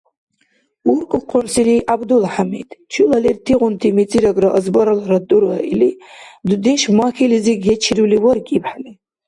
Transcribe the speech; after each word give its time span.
Уркӏухъунсири 0.91 1.75
Гӏябдулхӏямид, 1.85 2.69
чула 2.91 3.17
лертигъунти 3.23 3.89
мицӏирагра 3.95 4.49
азбарларад 4.57 5.23
дураили, 5.29 5.91
дудеш 6.47 6.81
махьилизи 6.97 7.53
гечирули 7.67 8.17
варгибхӏели. 8.23 8.91